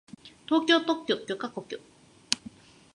[0.47, 1.79] 東京特許許可局